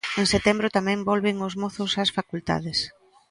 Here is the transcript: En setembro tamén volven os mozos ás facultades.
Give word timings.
En 0.21 0.25
setembro 0.33 0.67
tamén 0.77 1.05
volven 1.09 1.37
os 1.47 1.53
mozos 1.61 1.91
ás 2.03 2.13
facultades. 2.17 2.77